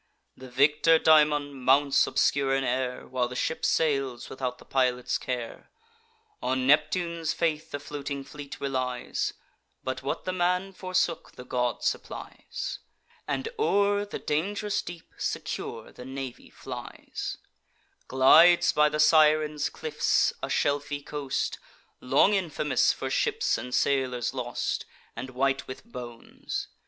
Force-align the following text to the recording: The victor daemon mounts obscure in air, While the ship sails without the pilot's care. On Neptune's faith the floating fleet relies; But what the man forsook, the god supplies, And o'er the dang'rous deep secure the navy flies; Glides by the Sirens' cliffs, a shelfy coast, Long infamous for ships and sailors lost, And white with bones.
The 0.35 0.49
victor 0.49 0.97
daemon 0.97 1.53
mounts 1.53 2.07
obscure 2.07 2.55
in 2.55 2.63
air, 2.63 3.05
While 3.07 3.27
the 3.27 3.35
ship 3.35 3.63
sails 3.63 4.31
without 4.31 4.57
the 4.57 4.65
pilot's 4.65 5.19
care. 5.19 5.69
On 6.41 6.65
Neptune's 6.65 7.33
faith 7.33 7.69
the 7.69 7.79
floating 7.79 8.23
fleet 8.23 8.59
relies; 8.59 9.33
But 9.83 10.01
what 10.01 10.25
the 10.25 10.33
man 10.33 10.73
forsook, 10.73 11.33
the 11.33 11.43
god 11.45 11.83
supplies, 11.83 12.79
And 13.27 13.47
o'er 13.59 14.03
the 14.03 14.17
dang'rous 14.17 14.81
deep 14.81 15.13
secure 15.17 15.91
the 15.91 16.03
navy 16.03 16.49
flies; 16.49 17.37
Glides 18.07 18.73
by 18.73 18.89
the 18.89 18.99
Sirens' 18.99 19.69
cliffs, 19.69 20.33
a 20.41 20.47
shelfy 20.49 21.03
coast, 21.05 21.59
Long 21.99 22.33
infamous 22.33 22.91
for 22.91 23.11
ships 23.11 23.55
and 23.55 23.71
sailors 23.71 24.33
lost, 24.33 24.87
And 25.15 25.29
white 25.29 25.67
with 25.67 25.85
bones. 25.85 26.69